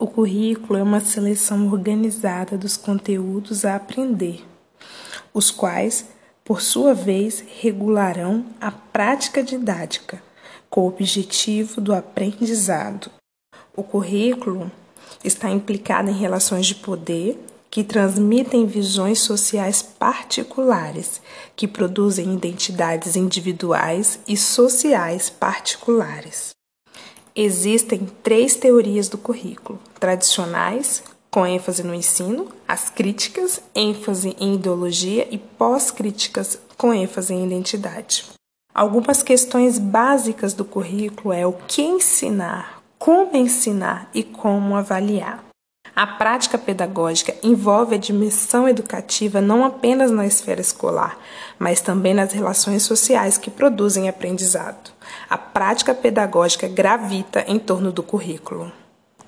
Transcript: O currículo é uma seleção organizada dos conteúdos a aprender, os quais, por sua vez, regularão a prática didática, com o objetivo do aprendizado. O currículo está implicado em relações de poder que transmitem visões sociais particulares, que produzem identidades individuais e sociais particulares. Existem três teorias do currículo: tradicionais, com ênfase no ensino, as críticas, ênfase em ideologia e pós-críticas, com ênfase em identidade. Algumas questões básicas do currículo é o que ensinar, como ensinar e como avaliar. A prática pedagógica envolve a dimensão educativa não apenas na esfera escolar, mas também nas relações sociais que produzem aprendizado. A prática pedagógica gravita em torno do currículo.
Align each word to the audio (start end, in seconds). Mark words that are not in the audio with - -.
O 0.00 0.06
currículo 0.06 0.78
é 0.78 0.82
uma 0.82 1.00
seleção 1.00 1.66
organizada 1.72 2.56
dos 2.56 2.76
conteúdos 2.76 3.64
a 3.64 3.74
aprender, 3.74 4.46
os 5.34 5.50
quais, 5.50 6.06
por 6.44 6.62
sua 6.62 6.94
vez, 6.94 7.42
regularão 7.60 8.46
a 8.60 8.70
prática 8.70 9.42
didática, 9.42 10.22
com 10.70 10.82
o 10.82 10.86
objetivo 10.86 11.80
do 11.80 11.92
aprendizado. 11.92 13.10
O 13.74 13.82
currículo 13.82 14.70
está 15.24 15.50
implicado 15.50 16.08
em 16.10 16.14
relações 16.16 16.66
de 16.66 16.76
poder 16.76 17.36
que 17.68 17.82
transmitem 17.82 18.66
visões 18.66 19.18
sociais 19.18 19.82
particulares, 19.82 21.20
que 21.56 21.66
produzem 21.66 22.32
identidades 22.34 23.16
individuais 23.16 24.20
e 24.28 24.36
sociais 24.36 25.28
particulares. 25.28 26.56
Existem 27.40 28.00
três 28.20 28.56
teorias 28.56 29.08
do 29.08 29.16
currículo: 29.16 29.78
tradicionais, 30.00 31.04
com 31.30 31.46
ênfase 31.46 31.84
no 31.84 31.94
ensino, 31.94 32.48
as 32.66 32.90
críticas, 32.90 33.62
ênfase 33.72 34.34
em 34.40 34.56
ideologia 34.56 35.28
e 35.30 35.38
pós-críticas, 35.38 36.58
com 36.76 36.92
ênfase 36.92 37.32
em 37.32 37.46
identidade. 37.46 38.24
Algumas 38.74 39.22
questões 39.22 39.78
básicas 39.78 40.52
do 40.52 40.64
currículo 40.64 41.32
é 41.32 41.46
o 41.46 41.52
que 41.52 41.80
ensinar, 41.80 42.82
como 42.98 43.36
ensinar 43.36 44.10
e 44.12 44.24
como 44.24 44.74
avaliar. 44.74 45.44
A 45.94 46.06
prática 46.06 46.56
pedagógica 46.56 47.34
envolve 47.42 47.94
a 47.94 47.98
dimensão 47.98 48.68
educativa 48.68 49.40
não 49.40 49.64
apenas 49.64 50.10
na 50.10 50.26
esfera 50.26 50.60
escolar, 50.60 51.18
mas 51.58 51.80
também 51.80 52.14
nas 52.14 52.32
relações 52.32 52.82
sociais 52.82 53.36
que 53.36 53.50
produzem 53.50 54.08
aprendizado. 54.08 54.92
A 55.28 55.36
prática 55.36 55.94
pedagógica 55.94 56.68
gravita 56.68 57.44
em 57.48 57.58
torno 57.58 57.90
do 57.90 58.02
currículo. 58.02 58.70